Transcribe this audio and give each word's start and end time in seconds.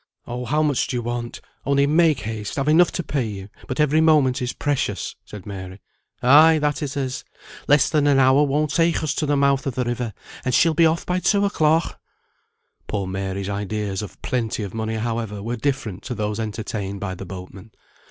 "Oh, 0.25 0.45
how 0.45 0.63
much 0.63 0.87
do 0.87 0.95
you 0.97 1.03
want? 1.03 1.41
Only 1.63 1.85
make 1.85 2.21
haste 2.21 2.57
I've 2.57 2.67
enough 2.67 2.91
to 2.93 3.03
pay 3.03 3.23
you, 3.27 3.49
but 3.67 3.79
every 3.79 4.01
moment 4.01 4.41
is 4.41 4.51
precious," 4.51 5.15
said 5.25 5.45
Mary. 5.45 5.79
"Ay, 6.23 6.57
that 6.57 6.81
it 6.81 6.97
is. 6.97 7.23
Less 7.67 7.87
than 7.87 8.07
an 8.07 8.17
hour 8.17 8.41
won't 8.41 8.73
take 8.73 9.03
us 9.03 9.13
to 9.13 9.27
the 9.27 9.37
mouth 9.37 9.67
of 9.67 9.75
the 9.75 9.83
river, 9.83 10.15
and 10.43 10.55
she'll 10.55 10.73
be 10.73 10.87
off 10.87 11.05
by 11.05 11.19
two 11.19 11.45
o'clock!" 11.45 12.01
Poor 12.87 13.05
Mary's 13.05 13.47
ideas 13.47 14.01
of 14.01 14.19
"plenty 14.23 14.63
of 14.63 14.73
money," 14.73 14.95
however, 14.95 15.43
were 15.43 15.55
different 15.55 16.01
to 16.05 16.15
those 16.15 16.39
entertained 16.39 16.99
by 16.99 17.13
the 17.13 17.27
boatmen. 17.27 17.69